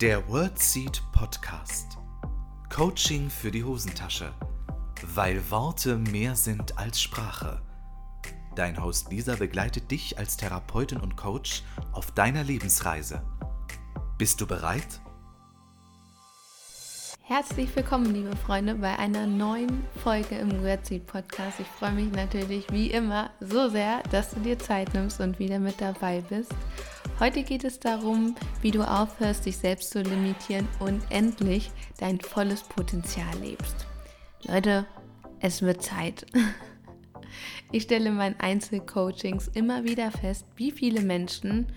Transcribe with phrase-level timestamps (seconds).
[0.00, 1.98] Der WordSeed Podcast.
[2.74, 4.32] Coaching für die Hosentasche.
[5.02, 7.60] Weil Worte mehr sind als Sprache.
[8.56, 13.20] Dein Host Lisa begleitet dich als Therapeutin und Coach auf deiner Lebensreise.
[14.16, 15.02] Bist du bereit?
[17.20, 21.60] Herzlich willkommen, liebe Freunde, bei einer neuen Folge im WordSeed Podcast.
[21.60, 25.58] Ich freue mich natürlich wie immer so sehr, dass du dir Zeit nimmst und wieder
[25.58, 26.54] mit dabei bist.
[27.20, 32.62] Heute geht es darum, wie du aufhörst, dich selbst zu limitieren und endlich dein volles
[32.62, 33.86] Potenzial lebst.
[34.44, 34.86] Leute,
[35.40, 36.26] es wird Zeit.
[37.72, 41.68] Ich stelle in meinen Einzelcoachings immer wieder fest, wie viele Menschen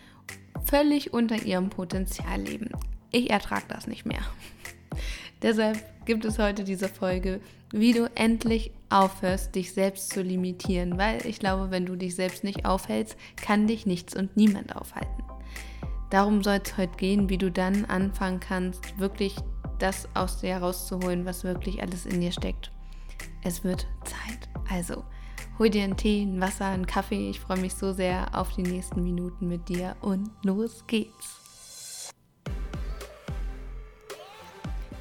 [0.66, 2.72] völlig unter ihrem Potenzial leben.
[3.12, 4.24] Ich ertrage das nicht mehr.
[5.44, 11.24] Deshalb gibt es heute diese Folge, wie du endlich aufhörst, dich selbst zu limitieren, weil
[11.28, 15.24] ich glaube, wenn du dich selbst nicht aufhältst, kann dich nichts und niemand aufhalten.
[16.14, 19.36] Darum soll es heute gehen, wie du dann anfangen kannst, wirklich
[19.80, 22.72] das aus dir herauszuholen, was wirklich alles in dir steckt.
[23.44, 24.48] Es wird Zeit.
[24.70, 25.04] Also,
[25.58, 27.32] hol dir einen Tee, ein Wasser, einen Kaffee.
[27.32, 32.12] Ich freue mich so sehr auf die nächsten Minuten mit dir und los geht's.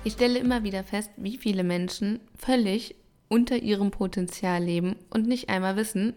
[0.05, 2.95] Ich stelle immer wieder fest, wie viele Menschen völlig
[3.29, 6.15] unter ihrem Potenzial leben und nicht einmal wissen,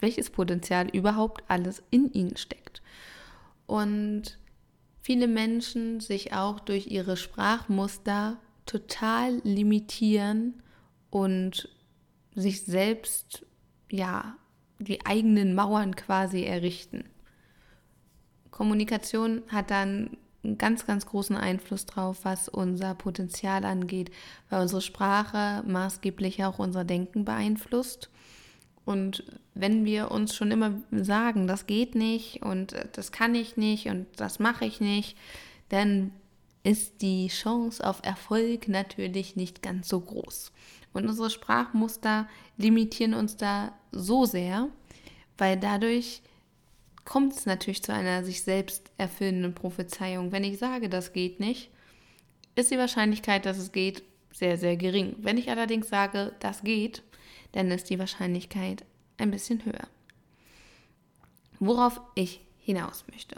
[0.00, 2.61] welches Potenzial überhaupt alles in ihnen steckt.
[3.66, 4.38] Und
[5.00, 10.62] viele Menschen sich auch durch ihre Sprachmuster total limitieren
[11.10, 11.68] und
[12.34, 13.44] sich selbst,
[13.90, 14.36] ja,
[14.78, 17.04] die eigenen Mauern quasi errichten.
[18.50, 24.10] Kommunikation hat dann einen ganz, ganz großen Einfluss drauf, was unser Potenzial angeht,
[24.50, 28.10] weil unsere Sprache maßgeblich auch unser Denken beeinflusst.
[28.84, 33.86] Und wenn wir uns schon immer sagen, das geht nicht und das kann ich nicht
[33.86, 35.16] und das mache ich nicht,
[35.68, 36.12] dann
[36.64, 40.52] ist die Chance auf Erfolg natürlich nicht ganz so groß.
[40.92, 44.68] Und unsere Sprachmuster limitieren uns da so sehr,
[45.38, 46.22] weil dadurch
[47.04, 50.30] kommt es natürlich zu einer sich selbst erfüllenden Prophezeiung.
[50.30, 51.70] Wenn ich sage, das geht nicht,
[52.54, 55.16] ist die Wahrscheinlichkeit, dass es geht, sehr, sehr gering.
[55.18, 57.02] Wenn ich allerdings sage, das geht,
[57.52, 58.84] dann ist die Wahrscheinlichkeit
[59.18, 59.88] ein bisschen höher.
[61.60, 63.36] Worauf ich hinaus möchte.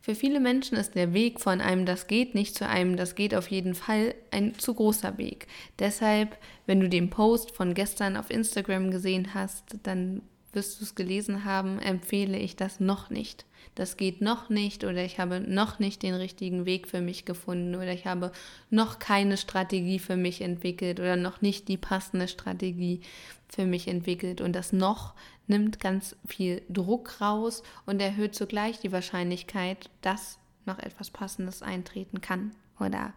[0.00, 3.34] Für viele Menschen ist der Weg von einem Das geht nicht zu einem Das geht
[3.34, 5.48] auf jeden Fall ein zu großer Weg.
[5.80, 10.94] Deshalb, wenn du den Post von gestern auf Instagram gesehen hast, dann wirst du es
[10.94, 13.44] gelesen haben, empfehle ich das noch nicht.
[13.74, 17.74] Das geht noch nicht oder ich habe noch nicht den richtigen Weg für mich gefunden
[17.74, 18.32] oder ich habe
[18.70, 23.00] noch keine Strategie für mich entwickelt oder noch nicht die passende Strategie
[23.48, 24.40] für mich entwickelt.
[24.40, 25.14] Und das noch
[25.46, 32.20] nimmt ganz viel Druck raus und erhöht zugleich die Wahrscheinlichkeit, dass noch etwas Passendes eintreten
[32.20, 33.12] kann oder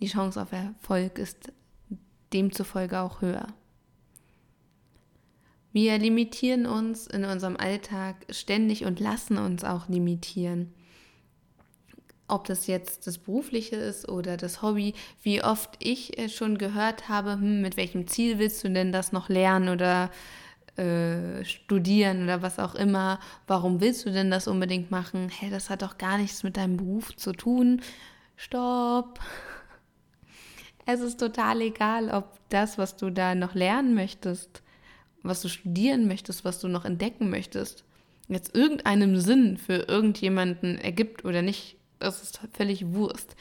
[0.00, 1.52] die Chance auf Erfolg ist
[2.32, 3.46] demzufolge auch höher.
[5.72, 10.72] Wir limitieren uns in unserem Alltag ständig und lassen uns auch limitieren.
[12.28, 17.08] Ob das jetzt das Berufliche ist oder das Hobby, wie oft ich äh, schon gehört
[17.08, 20.10] habe, hm, mit welchem Ziel willst du denn das noch lernen oder
[20.76, 25.28] äh, studieren oder was auch immer, warum willst du denn das unbedingt machen?
[25.28, 27.82] Hey, das hat doch gar nichts mit deinem Beruf zu tun.
[28.36, 29.20] Stopp.
[30.84, 34.64] Es ist total egal, ob das, was du da noch lernen möchtest,
[35.22, 37.84] was du studieren möchtest, was du noch entdecken möchtest,
[38.28, 43.36] jetzt irgendeinem Sinn für irgendjemanden ergibt oder nicht, das ist völlig Wurst.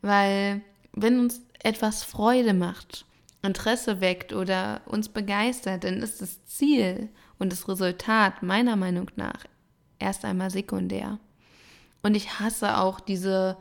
[0.00, 0.62] Weil
[0.92, 3.04] wenn uns etwas Freude macht,
[3.42, 7.08] Interesse weckt oder uns begeistert, dann ist das Ziel
[7.38, 9.44] und das Resultat meiner Meinung nach
[9.98, 11.18] erst einmal sekundär.
[12.02, 13.56] Und ich hasse auch diese,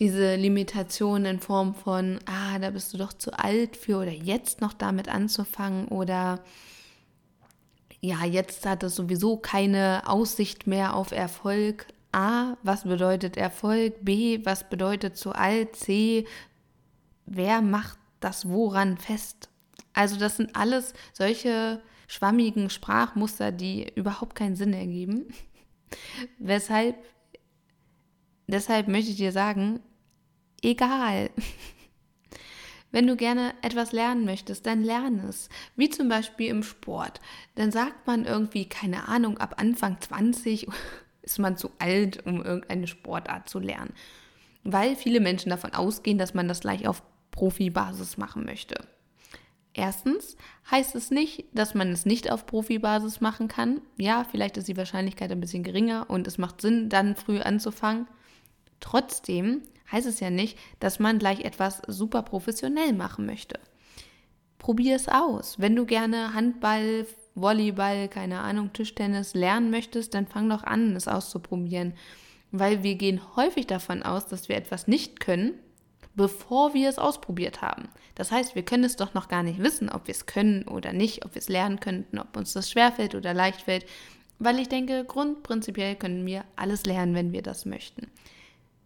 [0.00, 4.62] diese Limitation in Form von, ah, da bist du doch zu alt für oder jetzt
[4.62, 6.42] noch damit anzufangen oder
[8.00, 11.86] ja, jetzt hat es sowieso keine Aussicht mehr auf Erfolg.
[12.12, 14.02] A, was bedeutet Erfolg?
[14.02, 15.76] B, was bedeutet zu alt?
[15.76, 16.26] C,
[17.26, 19.50] wer macht das woran fest?
[19.92, 25.26] Also das sind alles solche schwammigen Sprachmuster, die überhaupt keinen Sinn ergeben.
[26.38, 26.96] Weshalb,
[28.46, 29.80] deshalb möchte ich dir sagen,
[30.62, 31.30] egal.
[32.92, 35.48] Wenn du gerne etwas lernen möchtest, dann lerne es.
[35.76, 37.20] Wie zum Beispiel im Sport.
[37.54, 40.66] Dann sagt man irgendwie, keine Ahnung, ab Anfang 20
[41.22, 43.92] ist man zu alt, um irgendeine Sportart zu lernen.
[44.64, 48.74] Weil viele Menschen davon ausgehen, dass man das gleich auf Profibasis machen möchte.
[49.72, 50.36] Erstens
[50.70, 53.80] heißt es nicht, dass man es nicht auf Profibasis machen kann.
[53.96, 58.08] Ja, vielleicht ist die Wahrscheinlichkeit ein bisschen geringer und es macht Sinn, dann früh anzufangen.
[58.80, 59.62] Trotzdem
[59.92, 63.58] heißt es ja nicht, dass man gleich etwas super professionell machen möchte.
[64.58, 65.58] Probier es aus.
[65.58, 71.08] Wenn du gerne Handball, Volleyball, keine Ahnung, Tischtennis lernen möchtest, dann fang doch an, es
[71.08, 71.94] auszuprobieren.
[72.52, 75.54] Weil wir gehen häufig davon aus, dass wir etwas nicht können,
[76.14, 77.88] bevor wir es ausprobiert haben.
[78.14, 80.92] Das heißt, wir können es doch noch gar nicht wissen, ob wir es können oder
[80.92, 83.86] nicht, ob wir es lernen könnten, ob uns das schwerfällt oder leicht fällt,
[84.38, 88.10] weil ich denke, grundprinzipiell können wir alles lernen, wenn wir das möchten.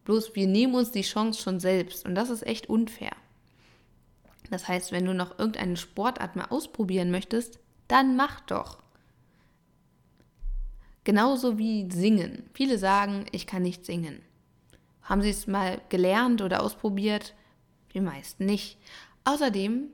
[0.04, 3.12] Bloß wir nehmen uns die Chance schon selbst und das ist echt unfair.
[4.50, 7.58] Das heißt, wenn du noch irgendeine Sportart mal ausprobieren möchtest,
[7.88, 8.82] dann mach doch.
[11.04, 12.48] Genauso wie singen.
[12.54, 14.22] Viele sagen, ich kann nicht singen.
[15.02, 17.34] Haben sie es mal gelernt oder ausprobiert?
[17.92, 18.78] Die meisten nicht.
[19.24, 19.88] Außerdem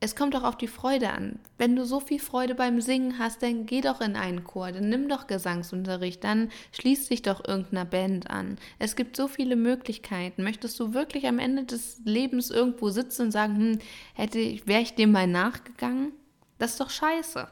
[0.00, 1.38] es kommt doch auf die Freude an.
[1.56, 4.90] Wenn du so viel Freude beim Singen hast, dann geh doch in einen Chor, dann
[4.90, 8.58] nimm doch Gesangsunterricht, dann schließ dich doch irgendeiner Band an.
[8.78, 10.42] Es gibt so viele Möglichkeiten.
[10.42, 13.78] Möchtest du wirklich am Ende des Lebens irgendwo sitzen und sagen, hm,
[14.14, 16.12] hätte ich, wäre ich dem mal nachgegangen?
[16.58, 17.48] Das ist doch scheiße.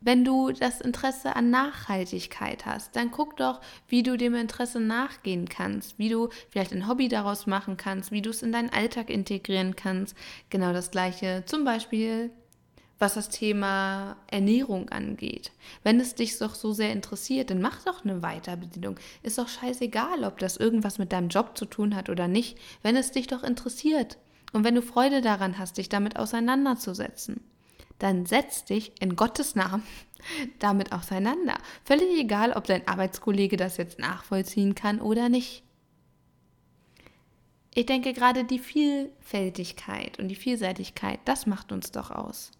[0.00, 5.48] Wenn du das Interesse an Nachhaltigkeit hast, dann guck doch, wie du dem Interesse nachgehen
[5.48, 9.10] kannst, wie du vielleicht ein Hobby daraus machen kannst, wie du es in deinen Alltag
[9.10, 10.16] integrieren kannst.
[10.50, 12.30] Genau das gleiche zum Beispiel,
[13.00, 15.50] was das Thema Ernährung angeht.
[15.82, 19.00] Wenn es dich doch so sehr interessiert, dann mach doch eine Weiterbildung.
[19.24, 22.94] Ist doch scheißegal, ob das irgendwas mit deinem Job zu tun hat oder nicht, wenn
[22.94, 24.16] es dich doch interessiert.
[24.52, 27.40] Und wenn du Freude daran hast, dich damit auseinanderzusetzen
[27.98, 29.82] dann setz dich in Gottes Namen
[30.58, 31.54] damit auseinander.
[31.84, 35.62] Völlig egal, ob dein Arbeitskollege das jetzt nachvollziehen kann oder nicht.
[37.74, 42.50] Ich denke, gerade die Vielfältigkeit und die Vielseitigkeit, das macht uns doch aus.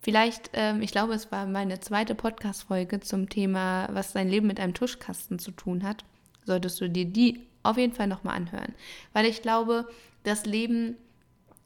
[0.00, 4.60] Vielleicht, ähm, ich glaube, es war meine zweite Podcast-Folge zum Thema, was dein Leben mit
[4.60, 6.04] einem Tuschkasten zu tun hat.
[6.46, 8.74] Solltest du dir die auf jeden Fall nochmal anhören.
[9.12, 9.88] Weil ich glaube,
[10.22, 10.96] das Leben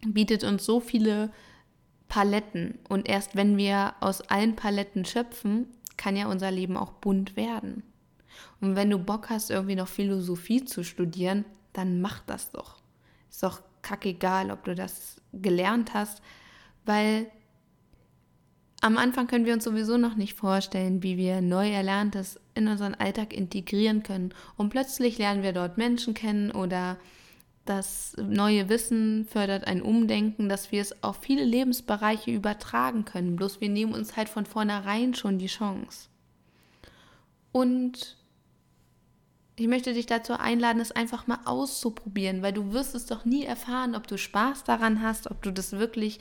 [0.05, 1.31] bietet uns so viele
[2.09, 2.79] Paletten.
[2.89, 5.67] Und erst wenn wir aus allen Paletten schöpfen,
[5.97, 7.83] kann ja unser Leben auch bunt werden.
[8.61, 12.77] Und wenn du Bock hast, irgendwie noch Philosophie zu studieren, dann mach das doch.
[13.31, 16.23] Ist doch kackegal, ob du das gelernt hast,
[16.85, 17.31] weil
[18.81, 22.95] am Anfang können wir uns sowieso noch nicht vorstellen, wie wir neu Erlerntes in unseren
[22.95, 24.35] Alltag integrieren können.
[24.57, 26.99] Und plötzlich lernen wir dort Menschen kennen oder
[27.65, 33.37] das neue Wissen fördert ein Umdenken, dass wir es auf viele Lebensbereiche übertragen können.
[33.37, 36.09] Bloß wir nehmen uns halt von vornherein schon die Chance.
[37.53, 38.17] Und
[39.57, 43.45] ich möchte dich dazu einladen, es einfach mal auszuprobieren, weil du wirst es doch nie
[43.45, 46.19] erfahren, ob du Spaß daran hast, ob du das wirklich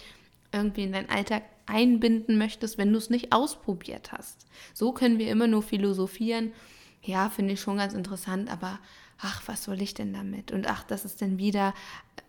[0.51, 4.45] irgendwie in deinen Alltag einbinden möchtest, wenn du es nicht ausprobiert hast.
[4.73, 6.53] So können wir immer nur philosophieren.
[7.01, 8.79] Ja, finde ich schon ganz interessant, aber
[9.23, 10.51] ach, was soll ich denn damit?
[10.51, 11.73] Und ach, das ist dann wieder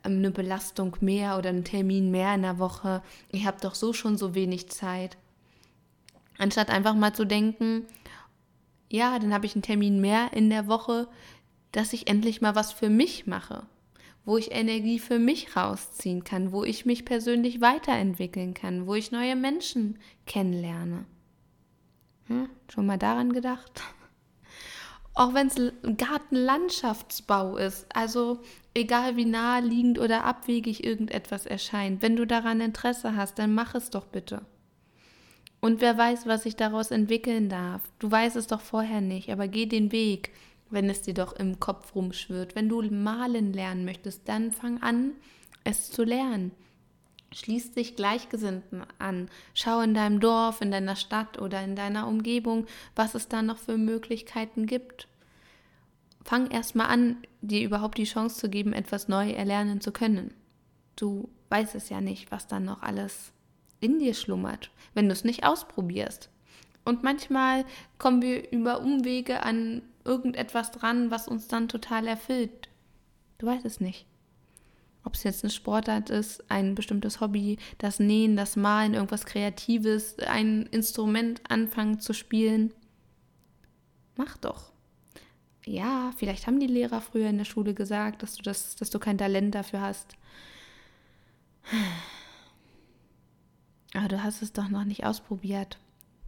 [0.05, 3.03] ähm, eine Belastung mehr oder ein Termin mehr in der Woche.
[3.31, 5.17] Ich habe doch so schon so wenig Zeit.
[6.39, 7.85] Anstatt einfach mal zu denken,
[8.91, 11.09] ja, dann habe ich einen Termin mehr in der Woche,
[11.73, 13.65] dass ich endlich mal was für mich mache,
[14.25, 19.11] wo ich Energie für mich rausziehen kann, wo ich mich persönlich weiterentwickeln kann, wo ich
[19.11, 21.05] neue Menschen kennenlerne.
[22.27, 23.83] Hm, schon mal daran gedacht?
[25.15, 25.57] Auch wenn es
[25.97, 28.41] Gartenlandschaftsbau ist, also
[28.75, 33.91] egal wie naheliegend oder abwegig irgendetwas erscheint, wenn du daran Interesse hast, dann mach es
[33.91, 34.43] doch bitte.
[35.61, 37.81] Und wer weiß, was sich daraus entwickeln darf.
[37.99, 40.33] Du weißt es doch vorher nicht, aber geh den Weg,
[40.69, 42.55] wenn es dir doch im Kopf rumschwirrt.
[42.55, 45.13] Wenn du malen lernen möchtest, dann fang an,
[45.63, 46.51] es zu lernen.
[47.35, 49.29] Schließ dich Gleichgesinnten an.
[49.55, 53.59] Schau in deinem Dorf, in deiner Stadt oder in deiner Umgebung, was es da noch
[53.59, 55.09] für Möglichkeiten gibt.
[56.23, 60.33] Fang erstmal an, dir überhaupt die Chance zu geben, etwas neu erlernen zu können.
[60.97, 63.33] Du weißt es ja nicht, was dann noch alles
[63.81, 66.31] in dir schlummert, wenn du es nicht ausprobierst.
[66.85, 67.65] Und manchmal
[67.99, 72.69] kommen wir über Umwege an irgendetwas dran, was uns dann total erfüllt.
[73.39, 74.07] Du weißt es nicht.
[75.05, 80.19] Ob es jetzt eine Sportart ist, ein bestimmtes Hobby, das Nähen, das Malen, irgendwas Kreatives,
[80.19, 82.73] ein Instrument anfangen zu spielen.
[84.17, 84.73] Mach doch.
[85.67, 88.99] Ja, vielleicht haben die Lehrer früher in der Schule gesagt, dass du das, dass du
[88.99, 90.17] kein Talent dafür hast.
[93.95, 95.79] Aber du hast es doch noch nicht ausprobiert.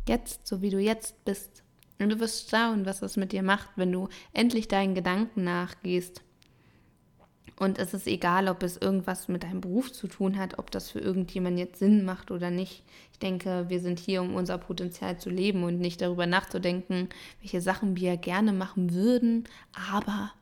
[0.07, 1.63] Jetzt, so wie du jetzt bist.
[1.99, 6.23] Und du wirst schauen, was es mit dir macht, wenn du endlich deinen Gedanken nachgehst
[7.59, 10.91] und es ist egal, ob es irgendwas mit deinem Beruf zu tun hat, ob das
[10.91, 12.83] für irgendjemand jetzt Sinn macht oder nicht.
[13.13, 17.09] Ich denke, wir sind hier, um unser Potenzial zu leben und nicht darüber nachzudenken,
[17.41, 19.45] welche Sachen wir gerne machen würden.
[19.91, 20.33] Aber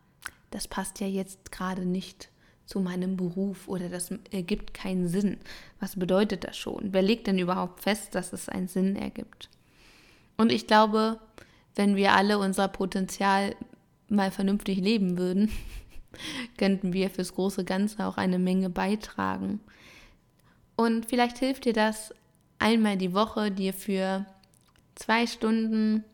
[0.51, 2.31] das passt ja jetzt gerade nicht
[2.67, 5.39] zu meinem Beruf oder das ergibt keinen Sinn.
[5.79, 6.93] Was bedeutet das schon?
[6.93, 9.51] Wer legt denn überhaupt fest, dass es einen Sinn ergibt?
[10.37, 11.21] Und ich glaube,
[11.77, 13.55] wenn wir alle unser Potenzial
[14.09, 15.51] mal vernünftig leben würden,
[16.57, 19.61] könnten wir fürs große Ganze auch eine Menge beitragen.
[20.77, 22.15] Und vielleicht hilft dir das
[22.59, 24.27] einmal die Woche, dir für
[24.95, 26.05] zwei Stunden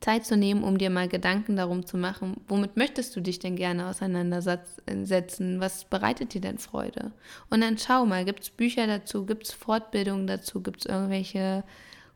[0.00, 3.56] Zeit zu nehmen, um dir mal Gedanken darum zu machen, womit möchtest du dich denn
[3.56, 5.60] gerne auseinandersetzen?
[5.60, 7.12] Was bereitet dir denn Freude?
[7.50, 11.64] Und dann schau mal, gibt es Bücher dazu, gibt es Fortbildungen dazu, gibt es irgendwelche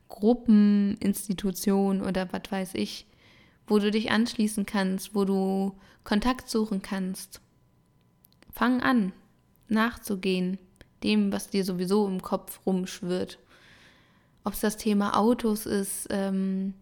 [0.09, 3.06] Gruppen, Institutionen oder was weiß ich,
[3.67, 7.41] wo du dich anschließen kannst, wo du Kontakt suchen kannst.
[8.51, 9.11] Fang an,
[9.67, 10.57] nachzugehen,
[11.03, 13.39] dem, was dir sowieso im Kopf rumschwirrt.
[14.43, 16.73] Ob es das Thema Autos ist ähm,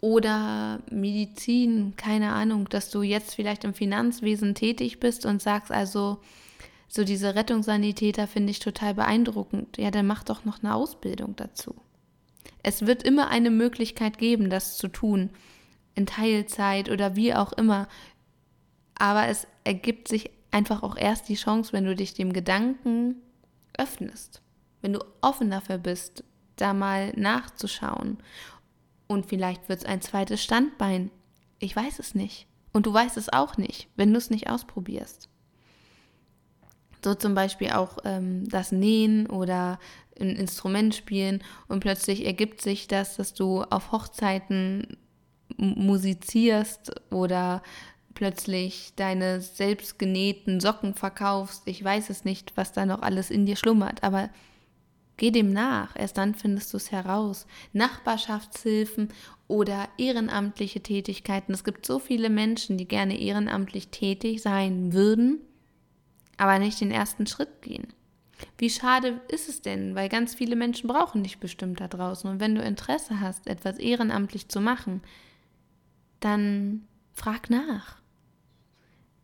[0.00, 6.20] oder Medizin, keine Ahnung, dass du jetzt vielleicht im Finanzwesen tätig bist und sagst also,
[6.86, 9.78] so diese Rettungssanitäter finde ich total beeindruckend.
[9.78, 11.74] Ja, dann mach doch noch eine Ausbildung dazu.
[12.62, 15.30] Es wird immer eine Möglichkeit geben, das zu tun,
[15.94, 17.88] in Teilzeit oder wie auch immer.
[18.96, 23.16] Aber es ergibt sich einfach auch erst die Chance, wenn du dich dem Gedanken
[23.76, 24.40] öffnest,
[24.82, 26.24] wenn du offen dafür bist,
[26.56, 28.18] da mal nachzuschauen.
[29.06, 31.10] Und vielleicht wird es ein zweites Standbein.
[31.58, 32.46] Ich weiß es nicht.
[32.72, 35.28] Und du weißt es auch nicht, wenn du es nicht ausprobierst.
[37.04, 39.78] So zum Beispiel auch ähm, das Nähen oder
[40.18, 44.96] ein Instrument spielen und plötzlich ergibt sich das, dass du auf Hochzeiten
[45.56, 47.62] musizierst oder
[48.14, 51.62] plötzlich deine selbstgenähten Socken verkaufst.
[51.66, 54.30] Ich weiß es nicht, was da noch alles in dir schlummert, aber
[55.16, 55.96] geh dem nach.
[55.96, 57.46] Erst dann findest du es heraus.
[57.72, 59.08] Nachbarschaftshilfen
[59.48, 61.52] oder ehrenamtliche Tätigkeiten.
[61.52, 65.40] Es gibt so viele Menschen, die gerne ehrenamtlich tätig sein würden,
[66.36, 67.88] aber nicht den ersten Schritt gehen.
[68.58, 72.28] Wie schade ist es denn, weil ganz viele Menschen brauchen dich bestimmt da draußen.
[72.28, 75.02] Und wenn du Interesse hast, etwas ehrenamtlich zu machen,
[76.24, 77.96] dann frag nach.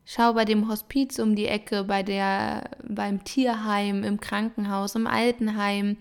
[0.05, 5.99] Schau bei dem Hospiz um die Ecke, bei der, beim Tierheim, im Krankenhaus, im Altenheim,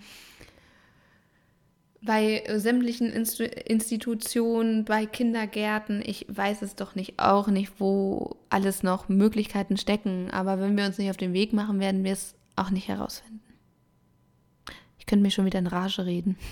[2.01, 6.01] bei sämtlichen Instu Institutionen, bei Kindergärten.
[6.03, 10.31] Ich weiß es doch nicht, auch nicht, wo alles noch Möglichkeiten stecken.
[10.31, 13.41] Aber wenn wir uns nicht auf den Weg machen, werden wir es auch nicht herausfinden.
[14.97, 16.37] Ich könnte mir schon wieder in Rage reden.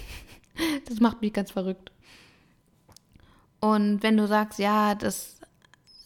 [0.90, 1.92] Das macht mich ganz verrückt.
[3.60, 5.40] Und wenn du sagst, ja, das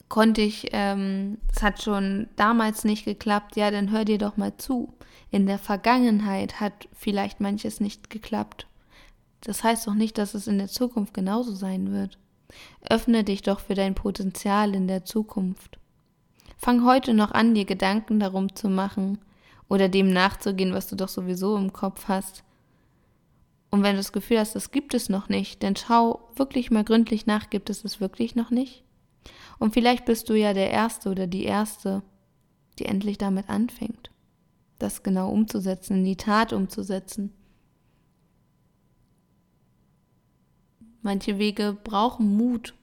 [0.09, 4.55] konnte ich, ähm, das hat schon damals nicht geklappt, ja, dann hör dir doch mal
[4.57, 4.93] zu.
[5.31, 8.67] In der Vergangenheit hat vielleicht manches nicht geklappt.
[9.41, 12.17] Das heißt doch nicht, dass es in der Zukunft genauso sein wird.
[12.89, 15.79] Öffne dich doch für dein Potenzial in der Zukunft.
[16.57, 19.17] Fang heute noch an, dir Gedanken darum zu machen
[19.67, 22.43] oder dem nachzugehen, was du doch sowieso im Kopf hast.
[23.71, 26.83] Und wenn du das Gefühl hast, das gibt es noch nicht, dann schau wirklich mal
[26.83, 28.83] gründlich nach, gibt es es wirklich noch nicht?
[29.59, 32.03] Und vielleicht bist du ja der Erste oder die Erste,
[32.77, 34.11] die endlich damit anfängt,
[34.77, 37.33] das genau umzusetzen, in die Tat umzusetzen.
[41.01, 42.75] Manche Wege brauchen Mut,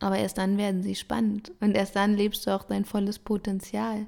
[0.00, 4.06] aber erst dann werden sie spannend und erst dann lebst du auch dein volles Potenzial.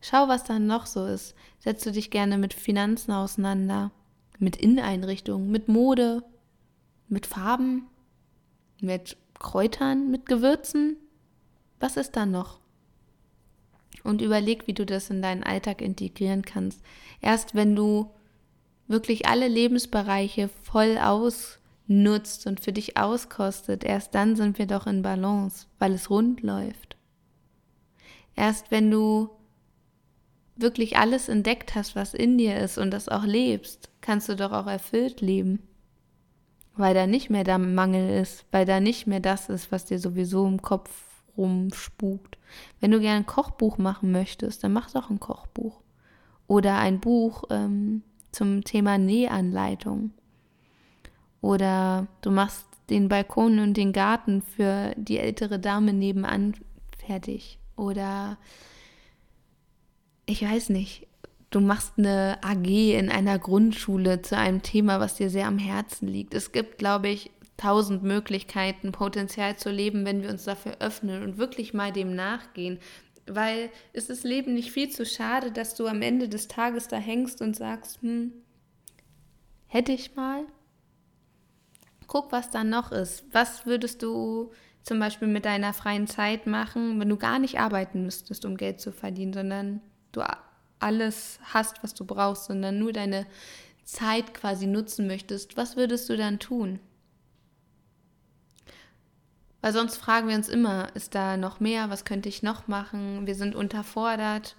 [0.00, 1.34] Schau, was dann noch so ist.
[1.58, 3.90] Setzt du dich gerne mit Finanzen auseinander,
[4.38, 6.22] mit Inneneinrichtungen, mit Mode,
[7.08, 7.86] mit Farben,
[8.80, 10.96] mit Kräutern, mit Gewürzen?
[11.80, 12.60] Was ist da noch?
[14.04, 16.80] Und überleg, wie du das in deinen Alltag integrieren kannst.
[17.20, 18.10] Erst wenn du
[18.86, 25.02] wirklich alle Lebensbereiche voll ausnutzt und für dich auskostet, erst dann sind wir doch in
[25.02, 26.96] Balance, weil es rund läuft.
[28.34, 29.30] Erst wenn du
[30.60, 34.52] wirklich alles entdeckt hast, was in dir ist und das auch lebst, kannst du doch
[34.52, 35.62] auch erfüllt leben.
[36.76, 39.98] Weil da nicht mehr der Mangel ist, weil da nicht mehr das ist, was dir
[39.98, 40.90] sowieso im Kopf
[41.36, 42.38] rumspukt.
[42.80, 45.80] Wenn du gerne ein Kochbuch machen möchtest, dann mach doch ein Kochbuch.
[46.46, 50.12] Oder ein Buch ähm, zum Thema Nähanleitung.
[51.40, 56.54] Oder du machst den Balkon und den Garten für die ältere Dame nebenan
[56.96, 57.58] fertig.
[57.76, 58.38] Oder
[60.28, 61.06] ich weiß nicht,
[61.50, 66.06] du machst eine AG in einer Grundschule zu einem Thema, was dir sehr am Herzen
[66.06, 66.34] liegt.
[66.34, 71.38] Es gibt, glaube ich, tausend Möglichkeiten, Potenzial zu leben, wenn wir uns dafür öffnen und
[71.38, 72.78] wirklich mal dem nachgehen.
[73.26, 76.98] Weil ist das Leben nicht viel zu schade, dass du am Ende des Tages da
[76.98, 78.32] hängst und sagst, hm,
[79.66, 80.44] hätte ich mal?
[82.06, 83.24] Guck, was da noch ist.
[83.32, 88.02] Was würdest du zum Beispiel mit deiner freien Zeit machen, wenn du gar nicht arbeiten
[88.02, 89.80] müsstest, um Geld zu verdienen, sondern
[90.12, 90.22] du
[90.80, 93.26] alles hast, was du brauchst, sondern nur deine
[93.84, 96.78] Zeit quasi nutzen möchtest, was würdest du dann tun?
[99.60, 103.26] Weil sonst fragen wir uns immer, ist da noch mehr, was könnte ich noch machen?
[103.26, 104.56] Wir sind unterfordert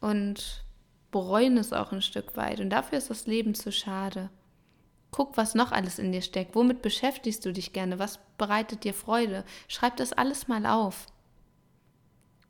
[0.00, 0.64] und
[1.10, 2.60] bereuen es auch ein Stück weit.
[2.60, 4.30] Und dafür ist das Leben zu schade.
[5.10, 6.54] Guck, was noch alles in dir steckt.
[6.54, 7.98] Womit beschäftigst du dich gerne?
[7.98, 9.44] Was bereitet dir Freude?
[9.66, 11.06] Schreib das alles mal auf.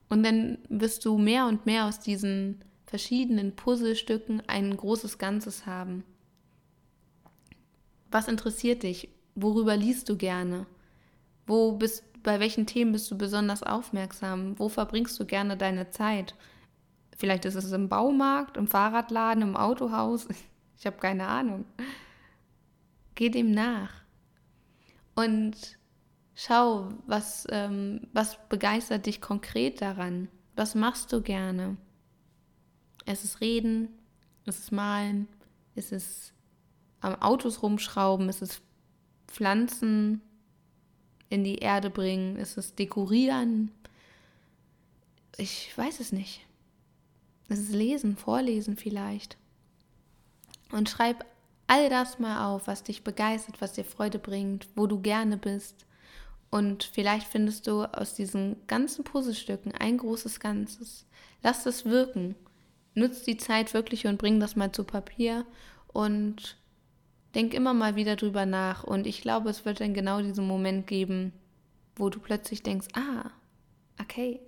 [0.09, 6.05] Und dann wirst du mehr und mehr aus diesen verschiedenen Puzzlestücken ein großes Ganzes haben.
[8.11, 9.11] Was interessiert dich?
[9.35, 10.67] Worüber liest du gerne?
[11.47, 14.59] Wo bist, bei welchen Themen bist du besonders aufmerksam?
[14.59, 16.35] Wo verbringst du gerne deine Zeit?
[17.17, 20.29] Vielleicht ist es im Baumarkt, im Fahrradladen, im Autohaus.
[20.81, 21.65] Ich habe keine Ahnung.
[23.17, 23.91] Geh dem nach.
[25.17, 25.77] Und
[26.38, 30.28] schau, was, ähm, was begeistert dich konkret daran?
[30.54, 31.76] Was machst du gerne?
[33.07, 33.88] Es ist Reden,
[34.47, 35.26] es ist Malen,
[35.75, 36.33] es ist
[37.00, 38.62] am Autos rumschrauben, es ist
[39.26, 40.23] Pflanzen
[41.28, 43.73] in die Erde bringen, es ist Dekorieren.
[45.38, 46.47] Ich weiß es nicht.
[47.49, 49.37] Es ist Lesen, Vorlesen vielleicht.
[50.71, 51.25] Und schreib
[51.66, 55.88] all das mal auf, was dich begeistert, was dir Freude bringt, wo du gerne bist.
[56.50, 61.07] Und vielleicht findest du aus diesen ganzen Puzzlestücken ein großes Ganzes.
[61.43, 62.35] Lass es wirken.
[62.95, 65.45] Nutz die Zeit wirklich und bring das mal zu Papier
[65.88, 66.57] und
[67.35, 68.83] denk immer mal wieder drüber nach.
[68.83, 71.33] Und ich glaube, es wird dann genau diesen Moment geben,
[71.96, 73.31] wo du plötzlich denkst, ah,
[74.01, 74.40] okay,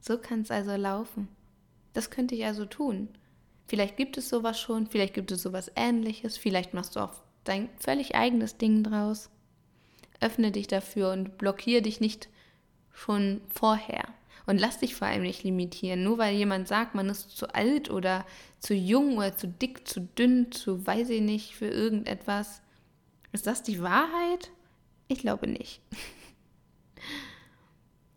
[0.00, 1.28] so kann es also laufen.
[1.92, 3.08] Das könnte ich also tun.
[3.68, 7.68] Vielleicht gibt es sowas schon, vielleicht gibt es sowas ähnliches, vielleicht machst du auch dein
[7.78, 9.30] völlig eigenes Ding draus.
[10.20, 12.28] Öffne dich dafür und blockiere dich nicht
[12.92, 14.04] schon vorher.
[14.46, 16.04] Und lass dich vor allem nicht limitieren.
[16.04, 18.24] Nur weil jemand sagt, man ist zu alt oder
[18.60, 22.62] zu jung oder zu dick, zu dünn, zu weiß ich nicht, für irgendetwas.
[23.32, 24.50] Ist das die Wahrheit?
[25.08, 25.80] Ich glaube nicht.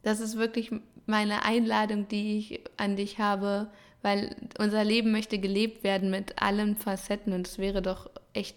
[0.02, 0.72] Das ist wirklich
[1.08, 3.70] meine Einladung, die ich an dich habe,
[4.02, 8.56] weil unser Leben möchte gelebt werden mit allen Facetten und es wäre doch echt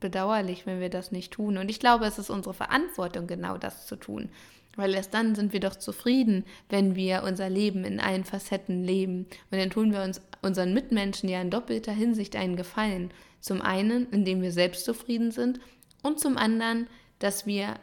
[0.00, 1.58] bedauerlich, wenn wir das nicht tun.
[1.58, 4.30] Und ich glaube, es ist unsere Verantwortung, genau das zu tun.
[4.76, 9.26] Weil erst dann sind wir doch zufrieden, wenn wir unser Leben in allen Facetten leben.
[9.50, 13.10] Und dann tun wir uns unseren Mitmenschen ja in doppelter Hinsicht einen Gefallen.
[13.40, 15.60] Zum einen, indem wir selbst zufrieden sind
[16.02, 17.76] und zum anderen, dass wir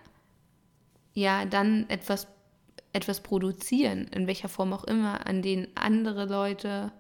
[1.14, 2.28] ja dann etwas
[2.94, 6.92] etwas produzieren, in welcher Form auch immer, an denen andere Leute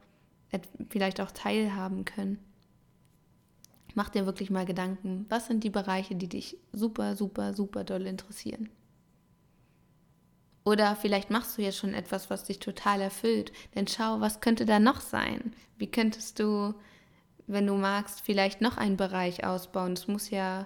[0.89, 2.39] vielleicht auch teilhaben können.
[3.94, 8.08] Mach dir wirklich mal Gedanken, was sind die Bereiche, die dich super, super, super doll
[8.08, 8.70] interessieren.
[10.66, 13.52] Oder vielleicht machst du jetzt schon etwas, was dich total erfüllt.
[13.76, 15.54] Denn schau, was könnte da noch sein?
[15.78, 16.74] Wie könntest du,
[17.48, 19.94] wenn du magst, vielleicht noch einen Bereich ausbauen?
[19.94, 20.66] Es muss ja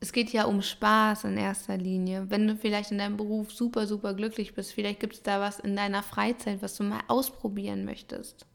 [0.00, 2.30] es geht ja um Spaß in erster Linie.
[2.30, 5.58] Wenn du vielleicht in deinem Beruf super, super glücklich bist, vielleicht gibt es da was
[5.58, 8.46] in deiner Freizeit, was du mal ausprobieren möchtest.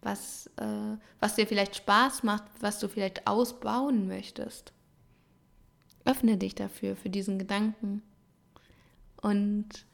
[0.00, 4.72] Was, äh, was dir vielleicht Spaß macht, was du vielleicht ausbauen möchtest.
[6.04, 8.02] Öffne dich dafür, für diesen Gedanken.
[9.20, 9.86] Und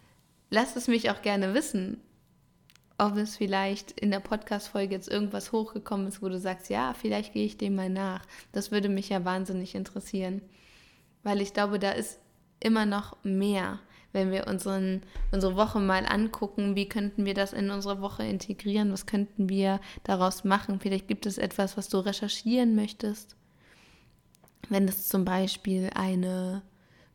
[0.51, 2.01] lass es mich auch gerne wissen,
[2.99, 7.33] ob es vielleicht in der Podcast-Folge jetzt irgendwas hochgekommen ist, wo du sagst, ja, vielleicht
[7.33, 8.25] gehe ich dem mal nach.
[8.53, 10.43] Das würde mich ja wahnsinnig interessieren
[11.25, 12.21] weil ich glaube, da ist
[12.61, 13.81] immer noch mehr,
[14.15, 18.93] wenn wir unseren, unsere Woche mal angucken, wie könnten wir das in unsere Woche integrieren,
[18.93, 20.81] was könnten wir daraus machen.
[20.81, 23.37] Vielleicht gibt es etwas, was du recherchieren möchtest.
[24.69, 26.63] Wenn es zum Beispiel eine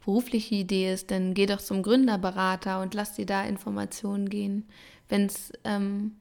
[0.06, 4.66] berufliche Idee ist, dann geh doch zum Gründerberater und lass dir da Informationen gehen.
[5.08, 6.18] Wenn es ähm,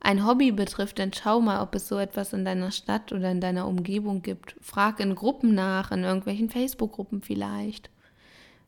[0.00, 3.40] ein Hobby betrifft, dann schau mal, ob es so etwas in deiner Stadt oder in
[3.40, 4.56] deiner Umgebung gibt.
[4.60, 7.90] Frag in Gruppen nach, in irgendwelchen Facebook-Gruppen vielleicht.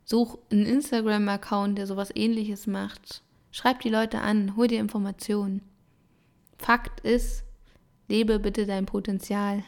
[0.09, 3.25] Such einen Instagram-Account, der sowas ähnliches macht.
[3.51, 5.63] Schreib die Leute an, hol dir Informationen.
[6.59, 7.43] Fakt ist,
[8.07, 9.65] lebe bitte dein Potenzial.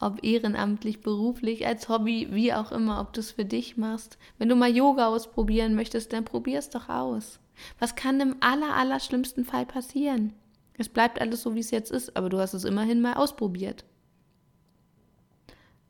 [0.00, 4.18] Ob ehrenamtlich, beruflich, als Hobby, wie auch immer, ob du es für dich machst.
[4.38, 7.38] Wenn du mal Yoga ausprobieren möchtest, dann probier es doch aus.
[7.78, 10.32] Was kann im aller, aller schlimmsten Fall passieren?
[10.76, 13.84] Es bleibt alles so, wie es jetzt ist, aber du hast es immerhin mal ausprobiert.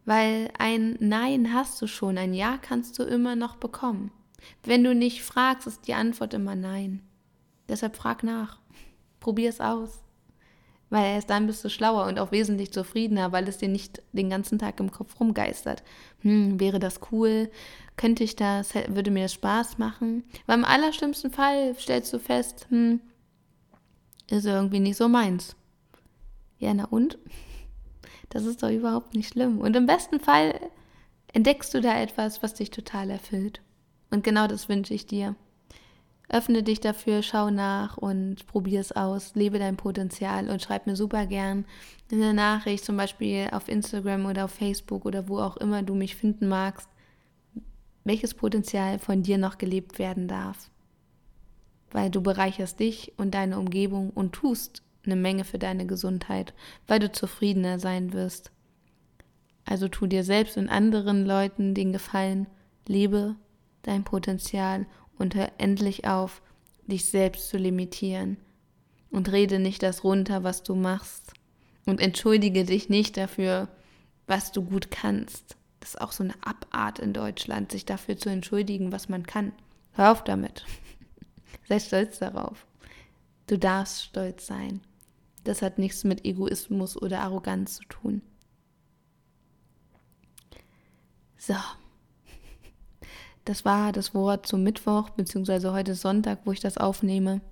[0.05, 4.11] Weil ein Nein hast du schon, ein Ja kannst du immer noch bekommen.
[4.63, 7.03] Wenn du nicht fragst, ist die Antwort immer Nein.
[7.69, 8.59] Deshalb frag nach.
[9.21, 10.05] Probier es aus.
[10.91, 14.29] Weil erst dann bist du schlauer und auch wesentlich zufriedener, weil es dir nicht den
[14.31, 15.83] ganzen Tag im Kopf rumgeistert.
[16.21, 17.51] Hm, wäre das cool?
[17.97, 18.75] Könnte ich das?
[18.89, 20.25] Würde mir das Spaß machen?
[20.47, 23.01] Weil im allerschlimmsten Fall stellst du fest, hm,
[24.29, 25.57] ist irgendwie nicht so meins.
[26.59, 27.19] Ja, na und?
[28.35, 29.59] Das ist doch überhaupt nicht schlimm.
[29.61, 30.59] Und im besten Fall
[31.33, 33.61] entdeckst du da etwas, was dich total erfüllt.
[34.11, 35.37] Und genau das wünsche ich dir.
[36.29, 39.37] Öffne dich dafür, schau nach und probier es aus.
[39.37, 41.65] Lebe dein Potenzial und schreib mir super gern
[42.11, 46.17] eine Nachricht, zum Beispiel auf Instagram oder auf Facebook oder wo auch immer du mich
[46.17, 46.89] finden magst,
[48.03, 50.71] welches Potenzial von dir noch gelebt werden darf.
[51.93, 56.55] Weil du bereicherst dich und deine Umgebung und tust eine Menge für deine Gesundheit,
[56.87, 58.51] weil du zufriedener sein wirst.
[59.65, 62.47] Also tu dir selbst und anderen Leuten den Gefallen,
[62.87, 63.37] lebe
[63.83, 64.87] dein Potenzial
[65.19, 66.43] und hör endlich auf,
[66.87, 68.37] dich selbst zu limitieren.
[69.11, 71.33] Und rede nicht das runter, was du machst.
[71.87, 73.69] Und entschuldige dich nicht dafür,
[74.27, 75.57] was du gut kannst.
[75.81, 79.53] Das ist auch so eine Abart in Deutschland, sich dafür zu entschuldigen, was man kann.
[79.93, 80.65] Hör auf damit.
[81.69, 82.67] Sei stolz darauf.
[83.47, 84.81] Du darfst stolz sein.
[85.45, 88.23] Das hat nichts mit Egoismus oder Arroganz zu tun.
[91.37, 91.55] So.
[93.45, 97.43] Das war das Wort zum Mittwoch, beziehungsweise heute Sonntag, wo ich das aufnehme.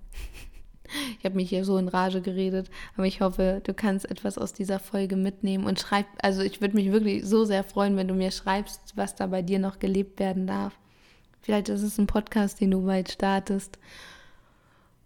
[1.18, 4.52] Ich habe mich hier so in Rage geredet, aber ich hoffe, du kannst etwas aus
[4.52, 8.14] dieser Folge mitnehmen und schreib, also ich würde mich wirklich so sehr freuen, wenn du
[8.14, 10.78] mir schreibst, was da bei dir noch gelebt werden darf.
[11.40, 13.78] Vielleicht ist es ein Podcast, den du bald startest.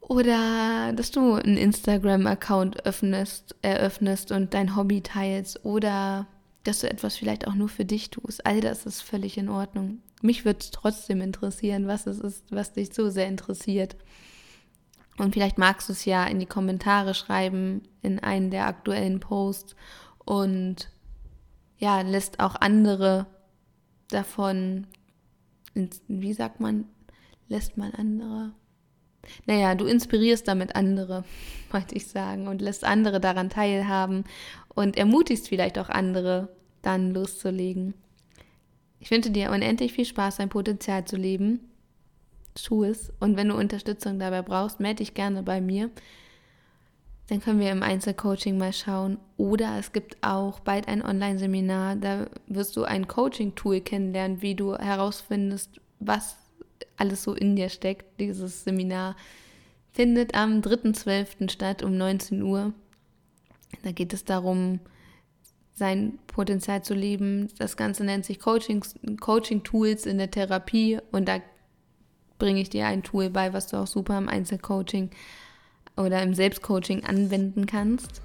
[0.09, 5.64] Oder dass du einen Instagram-Account öffnest, eröffnest und dein Hobby teilst.
[5.64, 6.29] Oder
[6.62, 8.47] dass du etwas vielleicht auch nur für dich tust.
[8.47, 9.99] All das ist völlig in Ordnung.
[10.23, 13.97] Mich würde es trotzdem interessieren, was es ist, was dich so sehr interessiert.
[15.19, 19.75] Und vielleicht magst du es ja in die Kommentare schreiben, in einen der aktuellen Posts
[20.25, 20.90] und
[21.79, 23.27] ja, lässt auch andere
[24.09, 24.87] davon,
[26.07, 26.85] wie sagt man,
[27.49, 28.53] lässt man andere.
[29.47, 31.25] Naja, du inspirierst damit andere,
[31.71, 34.25] wollte ich sagen, und lässt andere daran teilhaben
[34.75, 36.49] und ermutigst vielleicht auch andere,
[36.83, 37.95] dann loszulegen.
[39.01, 41.61] Ich wünsche dir unendlich viel Spaß, dein Potenzial zu leben.
[42.55, 43.12] Tu es.
[43.21, 45.91] Und wenn du Unterstützung dabei brauchst, melde dich gerne bei mir.
[47.29, 49.19] Dann können wir im Einzelcoaching mal schauen.
[49.37, 51.97] Oder es gibt auch bald ein Online-Seminar.
[51.97, 56.37] Da wirst du ein Coaching-Tool kennenlernen, wie du herausfindest, was
[56.97, 58.21] alles so in dir steckt.
[58.21, 59.17] Dieses Seminar
[59.93, 61.51] findet am 3.12.
[61.51, 62.73] statt um 19 Uhr.
[63.83, 64.81] Da geht es darum,
[65.75, 67.49] sein Potenzial zu leben.
[67.59, 68.83] Das Ganze nennt sich Coaching,
[69.21, 71.41] Coaching Tools in der Therapie und da
[72.39, 75.11] bringe ich dir ein Tool bei, was du auch super im Einzelcoaching
[75.97, 78.23] oder im Selbstcoaching anwenden kannst.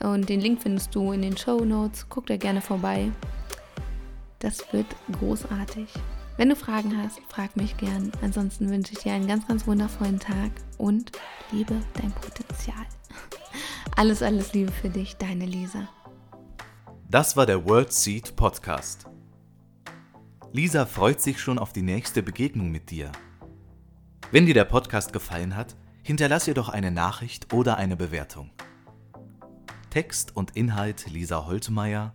[0.00, 2.06] Und den Link findest du in den Show Notes.
[2.08, 3.10] Guck da gerne vorbei.
[4.38, 4.86] Das wird
[5.18, 5.88] großartig.
[6.38, 8.12] Wenn du Fragen hast, frag mich gern.
[8.22, 11.10] Ansonsten wünsche ich dir einen ganz, ganz wundervollen Tag und
[11.50, 12.86] liebe dein Potenzial.
[13.96, 15.88] Alles, alles Liebe für dich, deine Lisa.
[17.10, 19.06] Das war der World Seed Podcast.
[20.52, 23.10] Lisa freut sich schon auf die nächste Begegnung mit dir.
[24.30, 25.74] Wenn dir der Podcast gefallen hat,
[26.04, 28.52] hinterlass ihr doch eine Nachricht oder eine Bewertung.
[29.90, 32.14] Text und Inhalt Lisa Holtmeier,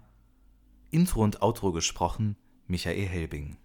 [0.92, 3.58] Intro und Outro gesprochen Michael Helbing.